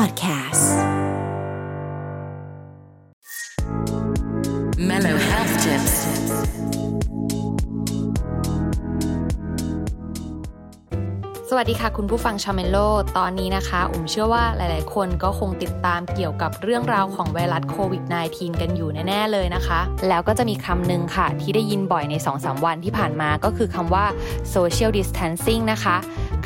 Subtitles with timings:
[0.00, 0.80] Podcast
[4.78, 7.39] Mellow Health Tips.
[11.52, 12.76] สวัสดีค่ะคุณผู้ฟังชาเมโล
[13.18, 18.02] ตอนนี้นะคะ อุ๋มเชื่อว่าหลาย ๆ คนก็คงติดตามเกี่ยวกับเรื่องราวของไวรัสโควิด
[18.32, 24.06] -19 กันอยู่แน่ ๆ เลยนะคะ แล้วก็จะมีคำหนึ่งค่ะ ที่ได้ยินบ่อยใน 2-3 วันที่ผ่านมาก็คือคำว่า
[24.54, 25.96] social distancing นะคะ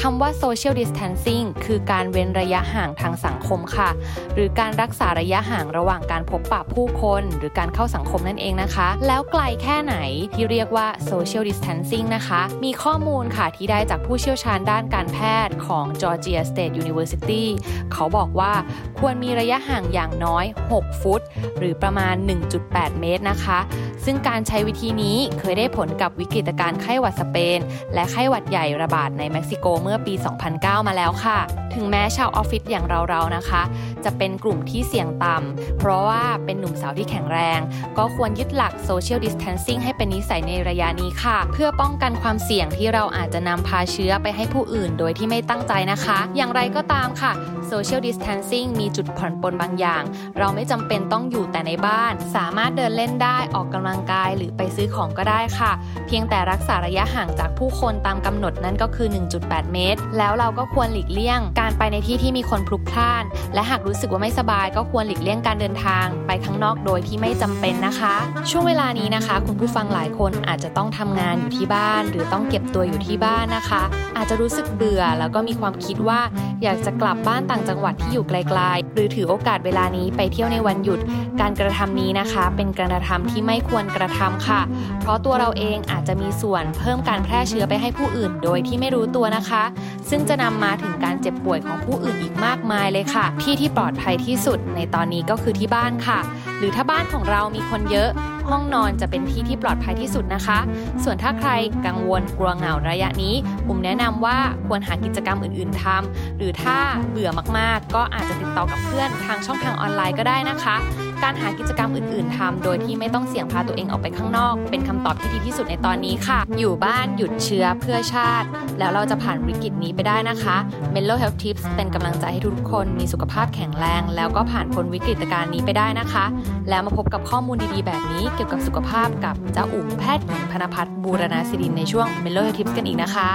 [0.00, 3.90] คำว่า social distancing คือการเว้นระยะห่างทางสังคมค่ะ
[4.34, 9.94] หรือการรักษาระยะห่างระหว่างการพบปะผู้คน หรือการเข้าสังคมนั่นเองนะคะ แล้วไกลแค่ไหน
[10.32, 17.44] ที่เรียกว่า social distancing นะคะ มีข้อมูลค่ะที่ได้จากผู้เชี่ยวชาญด้านการแพทย์ของ Georgia State University
[17.92, 18.52] เขาบอกว่า
[18.98, 21.20] ควรมีระยะห่างอย่างน้อย 6 ฟุต
[21.58, 22.14] หรือประมาณ
[22.58, 23.58] 1.8 เมตรนะคะ
[24.04, 27.58] ซึ่งการใช้วิธีนี้เคยได้ผลกับวิกฤตการณ์ไข้หวัดสเปน
[27.94, 30.14] และไข้หวัดใหญ่ระบาดในเม็กซิโกเมื่อปี
[30.50, 31.38] 2009 มาแล้วค่ะ
[31.74, 33.62] ถึงแม้ชาวออฟฟิศอย่างเราๆนะคะ
[34.04, 37.60] จะเป็นกลุ่มที่เสี่ยงต่ำเพราะว่าเป็นหนุ่มสาวที่แข็งแรง
[37.98, 47.32] ก็ควรยึดหลัก social distancing ให้เป็นนิสัยในระยะนี้ค่ะ เพื่อป้องกันความเสี่ยงที่เราอาจจะนำพาเชื้อไปให้ผู้อื่นโดยที่ไม่ตั้งใจนะคะ อย่างไรก็ตามค่ะ
[47.70, 50.02] social distancing มีจุดผ่อนปลนบางอย่าง
[50.38, 55.72] เราไม่จำเป็นต้องอยู่แต่ในบ้าน สามารถเดินเล่นได้ออกกำลังกายหรือไปซื้อของก็ได้ค่ะ
[56.06, 59.08] เพียงแต่รักษาระยะห่างจากผู้คนตามกำหนดนั้นก็คือ
[59.40, 68.14] 1.8 เมตร แล้วเราก็ควรหลีกเลี่ยง การไปในที่ที่มีคนพลุกพล่าน และหากรู้สึกว่าไม่สบาย ก็ควรหลีกเลี่ยงการเดินทาง ไปข้างนอกโดยที่ไม่จำเป็นนะคะ
[68.50, 73.82] ช่วงเวลานี้นะคะ คุณผู้ฟังหลายคนอาจจะต้องทำงานอยู่ที่บ้าน หรือต้องเก็บตัวอยู่ที่บ้านนะคะ
[74.16, 76.20] อาจจะรู้สึกเบื่อแล้วก็มีความคิดว่า
[76.62, 81.00] อยากจะกลับบ้านต่างจังหวัดที่อยู่ไกลๆ หรือถือโอกาสเวลานี้ไปเที่ยวในวันหยุด
[81.40, 84.60] การกระทำนี้นะคะ เป็นการกระทำที่ไม่ควรกระทำค่ะ
[85.00, 89.62] เพราะตัวเราเองอาจจะมีส่วนเพิ่มการแพร่เชื้อไปให้ผู้อื่นโดยที่ไม่รู้ตัวนะคะ
[90.10, 96.18] ซึ่งจะนำมาถึงการเจ็บป่วยของผู้อื่นอีกมากมายเลยค่ะ ที่ที่ปลอดภัยที่สุดในตอนนี้ก็คือที่บ้านค่ะ
[96.58, 98.10] หรือถ้าบ้านของเรามีคนเยอะ
[98.50, 100.58] ห้องนอนจะเป็นที่ที่ปลอดภัยที่สุดนะคะ
[101.04, 101.50] ส่วนถ้าใคร
[101.86, 103.34] กังวลกลัวเหงาระยะนี้
[103.66, 106.78] ผมแนะนำว่าควรหากิจกรรมอื่น ๆทำหรือถ้า
[107.10, 110.76] เบื่อมากๆ ก็อาจจะติดต่อกับเพื่อนทางช่องทางออนไลน์ก็ได้นะคะ
[111.22, 118.46] การหากิจกรรมอื่น ๆทำโดยที่ไม่ต้องเสี่ยงพาตัวเองออกไปข้างนอก เป็นคำตอบที่ดีที่สุดในตอนนี้ค่ะ อยู่บ้านหยุดเชื้อเพื่อชาติ
[118.78, 120.56] แล้วเราจะผ่านวิกฤตนี้ไปได้นะคะ
[120.94, 126.24] Menlo Health Tips เป็นกำลังใจให้ทุกคนมีสุขภาพแข็งแรง แล้วก็ผ่านพ้นวิกฤตการณ์นี้ไปได้นะคะ
[126.68, 133.30] แล้วมาพบกับข้อมูลดี ๆ แบบนี้เกี่ยวกับสุขภาพกับเจ้าอุ๋มแพทย์หญิงพนพัฒน์บูรณาศิรินในช่วง Menlo Health Tips กันอีกนะคะ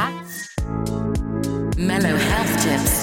[1.88, 2.94] Mellow Health Tips.